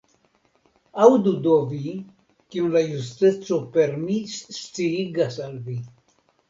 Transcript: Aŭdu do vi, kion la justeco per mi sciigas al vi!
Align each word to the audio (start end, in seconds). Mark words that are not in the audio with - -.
Aŭdu 1.03 1.33
do 1.49 1.53
vi, 1.73 1.93
kion 2.55 2.73
la 2.77 2.83
justeco 2.89 3.61
per 3.77 3.97
mi 4.09 4.21
sciigas 4.39 5.41
al 5.49 5.59
vi! 5.71 5.83